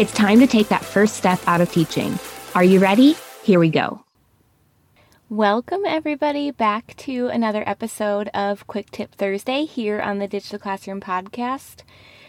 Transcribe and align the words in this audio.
It's 0.00 0.14
time 0.14 0.40
to 0.40 0.46
take 0.46 0.68
that 0.68 0.82
first 0.82 1.14
step 1.14 1.38
out 1.46 1.60
of 1.60 1.70
teaching. 1.70 2.18
Are 2.54 2.64
you 2.64 2.80
ready? 2.80 3.16
Here 3.42 3.60
we 3.60 3.68
go. 3.68 4.02
Welcome, 5.28 5.82
everybody, 5.86 6.50
back 6.50 6.96
to 7.00 7.26
another 7.26 7.62
episode 7.68 8.28
of 8.28 8.66
Quick 8.66 8.90
Tip 8.92 9.14
Thursday 9.14 9.66
here 9.66 10.00
on 10.00 10.18
the 10.18 10.26
the 10.26 10.58
Classroom 10.58 11.02
podcast. 11.02 11.82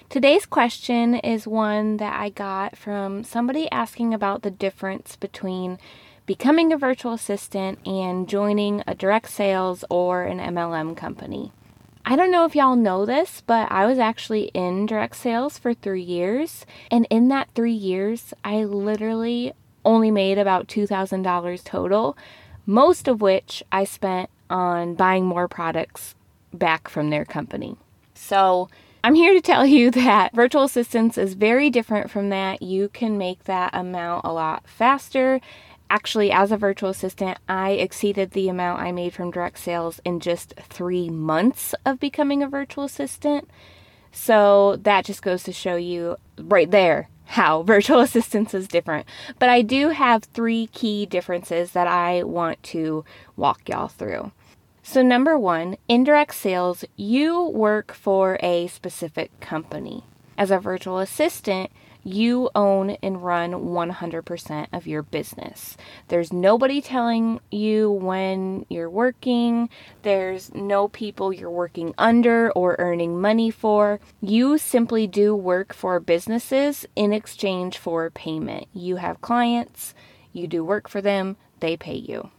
Today's 0.10 0.46
question 0.46 1.16
is 1.16 1.48
one 1.48 1.96
that 1.96 2.20
I 2.20 2.28
got 2.28 2.76
from 2.76 3.24
somebody 3.24 3.72
asking 3.72 4.14
about 4.14 4.42
the 4.42 4.52
difference 4.52 5.16
between 5.16 5.80
becoming 6.26 6.74
a 6.74 6.78
virtual 6.78 7.14
assistant 7.14 7.80
and 7.88 8.28
joining 8.28 8.84
a 8.86 8.94
direct 8.94 9.30
sales 9.30 9.86
or 9.90 10.24
an 10.24 10.40
MLM 10.40 10.98
company. 10.98 11.54
I 12.12 12.18
don't 12.18 12.30
know 12.30 12.44
if 12.44 12.56
y'all 12.56 12.76
know 12.76 13.06
this, 13.06 13.42
but 13.48 13.72
I 13.72 13.86
was 13.86 13.98
actually 13.98 14.52
in 14.54 14.86
direct 14.86 15.16
sales 15.16 15.58
for 15.58 15.74
three 15.74 16.02
years. 16.02 16.66
And 16.92 17.08
in 17.10 17.30
that 17.30 17.48
three 17.56 17.72
years, 17.72 18.34
I 18.44 18.66
literally 18.66 19.54
only 19.86 20.12
made 20.12 20.38
about 20.38 20.68
$2,000 20.68 21.64
total, 21.64 22.18
most 22.66 23.08
of 23.08 23.22
which 23.22 23.64
I 23.72 23.86
spent 23.86 24.30
on 24.50 24.96
buying 24.96 25.26
more 25.26 25.48
products 25.48 26.16
back 26.54 26.90
from 26.90 27.12
their 27.12 27.24
company. 27.24 27.78
So 28.14 28.68
I'm 29.06 29.16
here 29.16 29.34
to 29.34 29.40
tell 29.40 29.66
you 29.66 29.90
that 29.92 30.36
virtual 30.36 30.64
assistance 30.64 31.18
is 31.18 31.34
very 31.34 31.70
different 31.70 32.12
from 32.12 32.28
that. 32.28 32.62
You 32.62 32.90
can 32.90 33.18
make 33.18 33.46
that 33.46 33.74
amount 33.74 34.26
a 34.26 34.34
lot 34.34 34.68
faster 34.68 35.40
actually, 35.92 36.32
as 36.32 36.52
a 36.52 36.58
virtual 36.58 36.90
assistant, 36.90 37.38
I 37.50 37.72
exceeded 37.72 38.32
the 38.32 38.48
amount 38.48 38.82
I 38.82 38.94
made 38.94 39.14
from 39.14 39.30
direct 39.30 39.60
sales 39.60 40.00
in 40.06 40.22
just 40.22 40.54
three 40.58 41.10
months 41.10 41.76
of 41.86 42.00
becoming 42.00 42.42
a 42.42 42.48
virtual 42.48 42.86
assistant. 42.86 43.50
So 44.14 44.78
that 44.78 45.04
just 45.06 45.22
goes 45.22 45.44
to 45.44 45.52
show 45.52 45.76
you 45.76 46.16
right 46.38 46.72
there 46.72 47.10
how 47.26 47.64
virtual 47.76 48.00
assistance 48.00 48.54
is 48.54 48.68
different. 48.68 49.06
But 49.38 49.50
I 49.50 49.62
do 49.62 49.90
have 49.90 50.24
three 50.24 50.68
key 50.68 51.06
differences 51.06 51.72
that 51.72 51.88
I 51.88 52.24
want 52.24 52.64
to 52.64 53.04
walk 53.36 53.68
y'all 53.68 53.90
through. 53.90 54.32
So, 54.84 55.02
number 55.02 55.38
one, 55.38 55.78
indirect 55.88 56.34
sales, 56.34 56.84
you 56.96 57.44
work 57.44 57.94
for 57.94 58.40
a 58.42 58.68
specific 58.68 59.38
company. 59.40 60.06
As 60.38 60.50
a 60.52 60.58
virtual 60.58 61.00
assistant, 61.00 61.70
you 62.04 62.50
own 62.56 62.92
and 63.02 63.24
run 63.24 63.52
100% 63.52 64.68
of 64.74 64.88
your 64.88 65.04
business. 65.04 65.78
There's 66.08 66.34
nobody 66.34 66.82
telling 66.82 67.40
you 67.52 67.92
when 67.92 68.66
you're 68.70 68.90
working, 68.90 69.70
there's 70.02 70.54
no 70.54 70.88
people 70.88 71.32
you're 71.32 71.50
working 71.50 71.94
under 71.98 72.52
or 72.52 72.76
earning 72.80 73.20
money 73.20 73.52
for. 73.52 74.00
You 74.22 74.58
simply 74.58 75.08
do 75.08 75.36
work 75.36 75.74
for 75.74 76.00
businesses 76.00 76.86
in 76.96 77.14
exchange 77.14 77.78
for 77.78 78.10
payment. 78.10 78.68
You 78.74 78.98
have 78.98 79.22
clients, 79.22 79.94
you 80.34 80.48
do 80.48 80.64
work 80.64 80.88
for 80.88 81.02
them, 81.02 81.38
they 81.60 81.78
pay 81.78 81.96
you. 81.96 82.32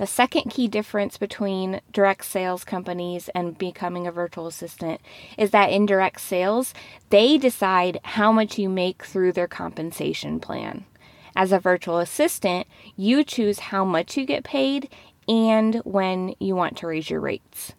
The 0.00 0.06
second 0.06 0.48
key 0.48 0.66
difference 0.66 1.18
between 1.18 1.82
direct 1.92 2.24
sales 2.24 2.64
companies 2.64 3.28
and 3.34 3.58
becoming 3.58 4.06
a 4.06 4.10
virtual 4.10 4.46
assistant 4.46 4.98
is 5.36 5.50
that 5.50 5.68
in 5.68 5.84
direct 5.84 6.22
sales, 6.22 6.72
they 7.10 7.36
decide 7.36 8.00
how 8.02 8.32
much 8.32 8.58
you 8.58 8.70
make 8.70 9.04
through 9.04 9.32
their 9.32 9.46
compensation 9.46 10.40
plan. 10.40 10.86
As 11.36 11.52
a 11.52 11.58
virtual 11.60 11.98
assistant, 11.98 12.66
you 12.96 13.22
choose 13.22 13.58
how 13.58 13.84
much 13.84 14.16
you 14.16 14.24
get 14.24 14.42
paid 14.42 14.88
and 15.28 15.74
when 15.84 16.34
you 16.40 16.56
want 16.56 16.78
to 16.78 16.86
raise 16.86 17.10
your 17.10 17.20
rates. 17.20 17.74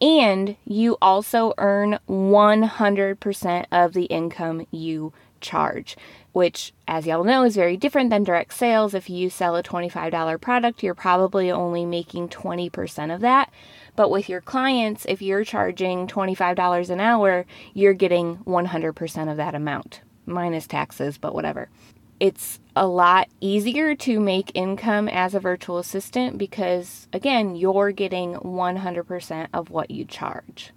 And 0.00 0.56
you 0.64 0.98
also 1.00 1.52
earn 1.58 1.98
100% 2.08 3.66
of 3.72 3.92
the 3.92 4.04
income 4.04 4.66
you 4.70 5.12
charge 5.40 5.96
which, 6.36 6.74
as 6.86 7.06
y'all 7.06 7.24
know, 7.24 7.44
is 7.44 7.56
very 7.56 7.78
different 7.78 8.10
than 8.10 8.22
direct 8.22 8.52
sales. 8.52 8.92
If 8.92 9.08
you 9.08 9.30
sell 9.30 9.56
a 9.56 9.62
$25 9.62 10.38
product, 10.38 10.82
you're 10.82 10.92
probably 10.92 11.50
only 11.50 11.86
making 11.86 12.28
20% 12.28 13.14
of 13.14 13.22
that. 13.22 13.50
But 13.96 14.10
with 14.10 14.28
your 14.28 14.42
clients, 14.42 15.06
if 15.08 15.22
you're 15.22 15.44
charging 15.44 16.06
$25 16.06 16.90
an 16.90 17.00
hour, 17.00 17.46
you're 17.72 17.94
getting 17.94 18.36
100% 18.44 19.30
of 19.30 19.38
that 19.38 19.54
amount, 19.54 20.02
minus 20.26 20.66
taxes, 20.66 21.16
but 21.16 21.34
whatever. 21.34 21.70
It's 22.18 22.60
a 22.74 22.86
lot 22.86 23.28
easier 23.40 23.94
to 23.94 24.20
make 24.20 24.50
income 24.54 25.08
as 25.08 25.34
a 25.34 25.40
virtual 25.40 25.78
assistant 25.78 26.38
because, 26.38 27.08
again, 27.12 27.56
you're 27.56 27.92
getting 27.92 28.34
100% 28.34 29.48
of 29.52 29.70
what 29.70 29.90
you 29.90 30.04
charge. 30.04 30.72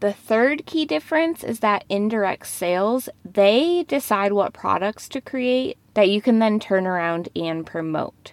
The 0.00 0.12
third 0.12 0.66
key 0.66 0.84
difference 0.84 1.44
is 1.44 1.60
that 1.60 1.84
indirect 1.88 2.46
sales, 2.46 3.08
they 3.24 3.84
decide 3.86 4.32
what 4.32 4.52
products 4.52 5.08
to 5.10 5.20
create 5.20 5.78
that 5.94 6.08
you 6.08 6.20
can 6.20 6.38
then 6.40 6.58
turn 6.58 6.86
around 6.86 7.28
and 7.36 7.64
promote. 7.64 8.32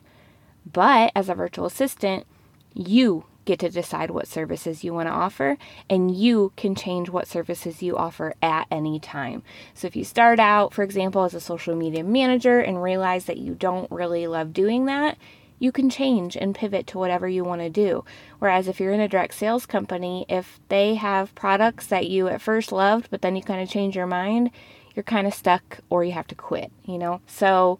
But 0.71 1.11
as 1.15 1.29
a 1.29 1.35
virtual 1.35 1.67
assistant, 1.67 2.25
you 2.73 3.25
get 3.49 3.59
to 3.59 3.69
decide 3.69 4.11
what 4.11 4.27
services 4.27 4.83
you 4.83 4.93
want 4.93 5.07
to 5.07 5.13
offer 5.13 5.57
and 5.89 6.15
you 6.15 6.53
can 6.55 6.75
change 6.75 7.09
what 7.09 7.27
services 7.27 7.81
you 7.81 7.97
offer 7.97 8.35
at 8.43 8.67
any 8.69 8.99
time. 8.99 9.41
So 9.73 9.87
if 9.87 9.95
you 9.95 10.03
start 10.03 10.39
out, 10.39 10.71
for 10.71 10.83
example, 10.83 11.23
as 11.23 11.33
a 11.33 11.39
social 11.39 11.75
media 11.75 12.03
manager 12.03 12.59
and 12.59 12.83
realize 12.83 13.25
that 13.25 13.37
you 13.37 13.55
don't 13.55 13.91
really 13.91 14.27
love 14.27 14.53
doing 14.53 14.85
that, 14.85 15.17
you 15.57 15.71
can 15.71 15.89
change 15.89 16.37
and 16.37 16.53
pivot 16.53 16.85
to 16.87 16.99
whatever 16.99 17.27
you 17.27 17.43
want 17.43 17.61
to 17.61 17.69
do. 17.71 18.05
Whereas 18.37 18.67
if 18.67 18.79
you're 18.79 18.93
in 18.93 19.01
a 19.01 19.09
direct 19.09 19.33
sales 19.33 19.65
company, 19.65 20.27
if 20.29 20.59
they 20.69 20.93
have 20.95 21.33
products 21.33 21.87
that 21.87 22.07
you 22.07 22.27
at 22.27 22.41
first 22.41 22.71
loved, 22.71 23.09
but 23.09 23.23
then 23.23 23.35
you 23.35 23.41
kind 23.41 23.61
of 23.61 23.69
change 23.69 23.95
your 23.95 24.07
mind, 24.07 24.51
you're 24.95 25.03
kind 25.03 25.25
of 25.25 25.33
stuck 25.33 25.79
or 25.89 26.03
you 26.03 26.11
have 26.11 26.27
to 26.27 26.35
quit, 26.35 26.71
you 26.85 26.99
know? 26.99 27.19
So 27.25 27.79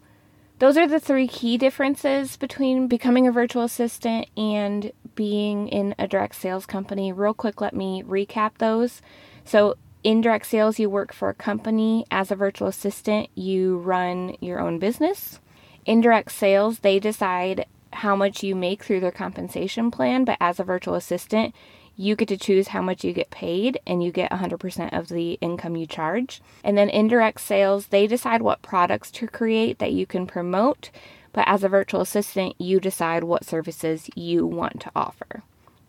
those 0.60 0.76
are 0.76 0.86
the 0.86 1.00
three 1.00 1.26
key 1.26 1.56
differences 1.56 2.36
between 2.36 2.86
becoming 2.86 3.26
a 3.26 3.32
virtual 3.32 3.62
assistant 3.62 4.26
and 4.36 4.92
being 5.14 5.68
in 5.68 5.94
a 5.98 6.08
direct 6.08 6.36
sales 6.36 6.66
company. 6.66 7.12
Real 7.12 7.34
quick, 7.34 7.60
let 7.60 7.74
me 7.74 8.02
recap 8.02 8.58
those. 8.58 9.02
So, 9.44 9.76
in 10.02 10.22
direct 10.22 10.46
sales, 10.46 10.78
you 10.78 10.88
work 10.88 11.12
for 11.12 11.28
a 11.28 11.34
company. 11.34 12.06
As 12.10 12.30
a 12.30 12.36
virtual 12.36 12.68
assistant, 12.68 13.28
you 13.34 13.78
run 13.78 14.36
your 14.40 14.58
own 14.58 14.78
business. 14.78 15.40
Indirect 15.84 16.32
sales, 16.32 16.78
they 16.78 16.98
decide 16.98 17.66
how 17.92 18.16
much 18.16 18.42
you 18.42 18.54
make 18.54 18.82
through 18.82 19.00
their 19.00 19.10
compensation 19.10 19.90
plan, 19.90 20.24
but 20.24 20.38
as 20.40 20.58
a 20.58 20.64
virtual 20.64 20.94
assistant, 20.94 21.54
you 21.96 22.16
get 22.16 22.28
to 22.28 22.36
choose 22.36 22.68
how 22.68 22.80
much 22.80 23.04
you 23.04 23.12
get 23.12 23.30
paid 23.30 23.78
and 23.86 24.02
you 24.02 24.10
get 24.10 24.30
100% 24.30 24.98
of 24.98 25.08
the 25.08 25.32
income 25.42 25.76
you 25.76 25.86
charge. 25.86 26.40
And 26.64 26.78
then 26.78 26.88
indirect 26.88 27.40
sales, 27.40 27.88
they 27.88 28.06
decide 28.06 28.40
what 28.40 28.62
products 28.62 29.10
to 29.12 29.26
create 29.26 29.78
that 29.80 29.92
you 29.92 30.06
can 30.06 30.26
promote, 30.26 30.90
but 31.32 31.44
as 31.46 31.64
a 31.64 31.68
virtual 31.68 32.00
assistant, 32.00 32.54
you 32.58 32.80
decide 32.80 33.24
what 33.24 33.44
services 33.44 34.08
you 34.14 34.46
want 34.46 34.80
to 34.80 34.90
offer. 34.94 35.42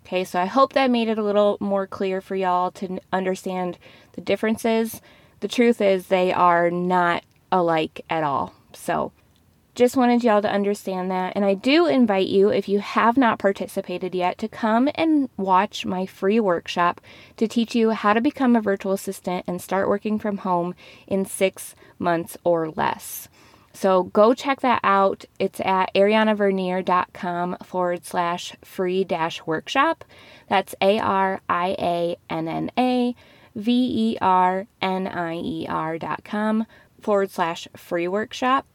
Okay, 0.06 0.24
so 0.24 0.40
I 0.40 0.46
hope 0.46 0.74
that 0.74 0.92
made 0.92 1.08
it 1.08 1.18
a 1.18 1.24
little 1.24 1.58
more 1.60 1.88
clear 1.88 2.22
for 2.22 2.36
y'all 2.36 2.72
to 2.72 3.00
understand 3.14 3.78
the 4.14 4.22
differences. 4.22 5.02
The 5.40 5.48
truth 5.48 5.80
is, 5.82 6.08
they 6.08 6.34
are 6.34 6.70
not 6.70 7.24
alike 7.52 8.02
at 8.10 8.24
all. 8.24 8.54
So, 8.74 9.12
just 9.74 9.96
wanted 9.96 10.24
y'all 10.24 10.42
to 10.42 10.52
understand 10.52 11.10
that. 11.12 11.34
And 11.36 11.46
I 11.46 11.54
do 11.54 11.88
invite 11.88 12.28
you, 12.28 12.50
if 12.50 12.68
you 12.68 12.80
have 12.80 13.16
not 13.16 13.40
participated 13.40 14.14
yet, 14.14 14.38
to 14.40 14.50
come 14.50 14.90
and 14.96 15.30
watch 15.38 15.86
my 15.86 16.06
free 16.06 16.42
workshop 16.42 17.00
to 17.38 17.48
teach 17.48 17.74
you 17.74 17.92
how 17.92 18.14
to 18.14 18.20
become 18.20 18.56
a 18.56 18.62
virtual 18.62 18.92
assistant 18.92 19.46
and 19.48 19.62
start 19.62 19.88
working 19.88 20.20
from 20.20 20.40
home 20.40 20.76
in 21.08 21.26
six 21.26 21.74
months 21.98 22.36
or 22.44 22.70
less. 22.70 23.30
So 23.73 24.03
go 24.03 24.33
check 24.33 24.62
that 24.62 24.81
out. 24.83 25.25
It's 25.39 25.59
at 25.62 25.94
ariannavernier.com 25.95 27.57
forward 27.63 28.06
slash 28.06 28.56
free 28.63 29.03
dash 29.03 29.45
workshop. 29.45 30.03
That's 30.47 30.75
A 30.81 31.00
R 31.00 31.41
I 31.50 31.75
A 31.79 32.18
N 32.29 32.47
N 32.47 32.71
A 32.77 33.15
V 33.56 33.71
E 34.12 34.18
R 34.21 34.68
N 34.81 35.07
I 35.07 35.35
E 35.35 35.68
R 35.68 35.97
dot 35.97 36.23
com 36.23 36.65
forward 37.01 37.31
slash 37.31 37.68
free 37.75 38.07
workshop. 38.07 38.65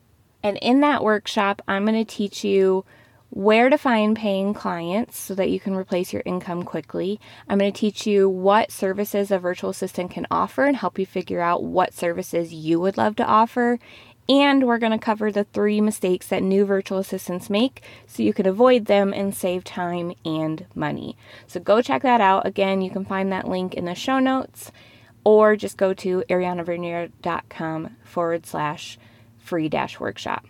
And 0.43 0.57
in 0.59 0.81
that 0.81 1.03
workshop, 1.03 1.63
I'm 1.67 1.85
going 1.85 2.05
to 2.05 2.05
teach 2.05 2.45
you 2.45 2.85
where 3.31 3.69
to 3.69 3.77
find 3.77 4.17
paying 4.17 4.55
clients 4.55 5.19
so 5.19 5.35
that 5.35 5.51
you 5.51 5.59
can 5.59 5.75
replace 5.75 6.13
your 6.13 6.23
income 6.25 6.63
quickly. 6.63 7.21
I'm 7.49 7.59
going 7.59 7.73
to 7.73 7.79
teach 7.79 8.07
you 8.07 8.29
what 8.29 8.71
services 8.71 9.31
a 9.31 9.39
virtual 9.39 9.71
assistant 9.71 10.13
can 10.13 10.27
offer 10.31 10.65
and 10.65 10.77
help 10.77 10.99
you 10.99 11.05
figure 11.05 11.41
out 11.41 11.65
what 11.65 11.93
services 11.93 12.55
you 12.55 12.79
would 12.81 12.97
love 12.97 13.17
to 13.17 13.27
offer. 13.27 13.79
And 14.29 14.67
we're 14.67 14.79
going 14.79 14.93
to 14.93 14.99
cover 14.99 15.31
the 15.31 15.45
three 15.45 15.81
mistakes 15.81 16.27
that 16.29 16.43
new 16.43 16.65
virtual 16.65 16.99
assistants 16.99 17.49
make 17.49 17.83
so 18.07 18.23
you 18.23 18.33
can 18.33 18.47
avoid 18.47 18.87
them 18.87 19.13
and 19.13 19.35
save 19.35 19.63
time 19.63 20.15
and 20.25 20.67
money. 20.75 21.17
So 21.47 21.61
go 21.61 21.81
check 21.81 22.03
that 22.03 22.21
out. 22.21 22.47
Again, 22.47 22.83
you 22.83 22.91
can 22.91 23.05
find 23.05 23.31
that 23.31 23.49
link 23.49 23.75
in 23.75 23.85
the 23.85 23.95
show 23.95 24.19
notes 24.19 24.73
or 25.23 25.57
just 25.57 25.77
go 25.77 25.95
to 25.95 26.25
ariannavernier.com 26.29 27.97
forward 28.05 28.47
slash 28.47 28.99
free 29.39 29.69
dash 29.69 30.01
workshop. 30.01 30.45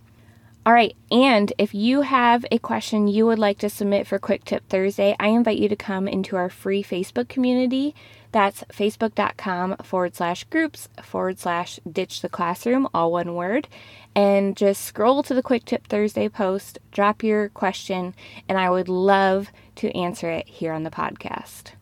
All 0.67 0.73
right, 0.73 0.97
and 1.13 1.53
if 1.59 1.75
you 1.75 2.01
have 2.01 2.45
a 2.51 2.59
question 2.59 3.07
you 3.07 3.25
would 3.25 3.39
like 3.39 3.59
to 3.59 3.71
submit 3.71 4.05
for 4.05 4.19
Quick 4.19 4.45
Tip 4.45 4.69
Thursday, 4.69 5.15
I 5.21 5.29
invite 5.29 5.59
you 5.59 5.69
to 5.69 5.77
come 5.77 6.09
into 6.09 6.35
our 6.35 6.51
free 6.51 6.83
Facebook 6.83 7.29
community. 7.29 7.95
That's 8.33 8.65
facebook.com 8.65 9.77
forward 9.85 10.17
slash 10.17 10.43
groups 10.43 10.89
forward 11.05 11.39
slash 11.39 11.79
ditch 11.89 12.21
the 12.21 12.29
classroom, 12.29 12.89
all 12.93 13.13
one 13.13 13.37
word. 13.37 13.69
And 14.17 14.57
just 14.57 14.83
scroll 14.83 15.23
to 15.23 15.35
the 15.35 15.43
Quick 15.43 15.67
Tip 15.67 15.87
Thursday 15.87 16.29
post, 16.29 16.81
drop 16.91 17.23
your 17.23 17.49
question, 17.51 18.13
and 18.49 18.59
I 18.59 18.69
would 18.69 18.89
love 18.89 19.53
to 19.77 19.97
answer 19.97 20.31
it 20.31 20.49
here 20.49 20.73
on 20.73 20.83
the 20.83 20.91
podcast. 20.91 21.75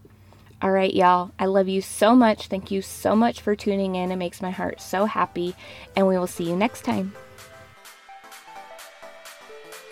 All 0.60 0.72
right, 0.72 0.92
y'all, 0.92 1.30
I 1.38 1.46
love 1.46 1.68
you 1.68 1.80
so 1.80 2.14
much. 2.14 2.48
Thank 2.48 2.70
you 2.70 2.82
so 2.82 3.16
much 3.16 3.40
for 3.40 3.56
tuning 3.56 3.94
in. 3.94 4.12
It 4.12 4.16
makes 4.16 4.42
my 4.42 4.50
heart 4.50 4.82
so 4.82 5.06
happy, 5.06 5.56
and 5.96 6.06
we 6.06 6.18
will 6.18 6.26
see 6.26 6.44
you 6.44 6.54
next 6.54 6.84
time. 6.84 7.14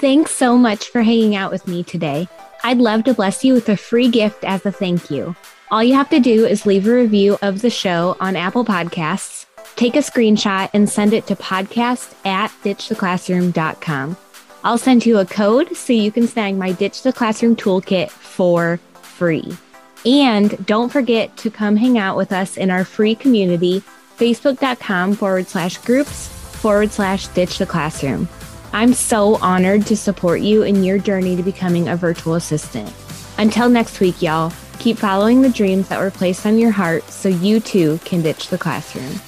Thanks 0.03 0.33
so 0.33 0.59
much 0.59 0.89
for 0.89 1.03
hanging 1.03 1.37
out 1.37 1.53
with 1.53 1.69
me 1.69 1.85
today. 1.85 2.27
I'd 2.65 2.79
love 2.79 3.05
to 3.05 3.15
bless 3.15 3.45
you 3.45 3.55
with 3.55 3.69
a 3.69 3.77
free 3.77 4.09
gift 4.09 4.43
as 4.43 4.67
a 4.67 4.73
thank 4.73 5.13
you. 5.13 5.37
All 5.71 5.85
you 5.85 5.95
have 5.95 6.11
to 6.11 6.19
do 6.19 6.45
is 6.45 6.67
leave 6.67 6.89
a 6.89 6.93
review 6.93 7.39
of 7.41 7.63
the 7.63 7.71
show 7.71 8.17
on 8.19 8.35
Apple 8.35 8.65
Podcasts, 8.65 9.47
take 9.77 9.95
a 9.95 10.01
screenshot, 10.01 10.71
and 10.75 10.91
send 10.91 11.13
it 11.13 11.29
to 11.29 11.37
podcast 11.37 12.17
at 12.27 12.49
ditchtheclassroom.com. 12.65 14.17
I'll 14.65 14.77
send 14.77 15.07
you 15.07 15.19
a 15.19 15.25
code 15.25 15.77
so 15.77 15.93
you 15.93 16.11
can 16.11 16.27
snag 16.27 16.57
my 16.57 16.73
Ditch 16.73 17.03
the 17.05 17.13
Classroom 17.13 17.55
toolkit 17.55 18.11
for 18.11 18.81
free. 19.03 19.57
And 20.05 20.67
don't 20.67 20.91
forget 20.91 21.37
to 21.37 21.49
come 21.49 21.77
hang 21.77 21.97
out 21.97 22.17
with 22.17 22.33
us 22.33 22.57
in 22.57 22.73
our 22.73 22.85
free 22.85 23.15
community, 23.15 23.85
facebook.com 24.19 25.15
forward 25.15 25.47
slash 25.47 25.79
groups 25.79 26.27
forward 26.27 26.91
slash 26.91 27.29
ditch 27.29 27.59
the 27.59 27.67
classroom. 27.67 28.29
I'm 28.75 28.95
so 28.95 29.37
honored 29.37 29.87
to 29.87 29.97
support 29.97 30.41
you 30.41 30.63
in 30.63 30.83
your 30.83 30.99
journey 30.99 31.37
to 31.37 31.43
becoming 31.43 31.89
a 31.89 31.97
virtual 31.97 32.35
assistant. 32.35 32.91
Until 33.37 33.69
next 33.69 34.01
week, 34.01 34.23
y'all, 34.23 34.53
keep 34.79 34.97
following 34.97 35.43
the 35.43 35.51
dreams 35.51 35.89
that 35.89 36.01
were 36.01 36.11
placed 36.11 36.47
on 36.47 36.59
your 36.59 36.71
heart 36.71 37.05
so 37.05 37.29
you 37.29 37.61
too 37.61 37.99
can 38.05 38.23
ditch 38.23 38.49
the 38.49 38.59
classroom. 38.59 39.21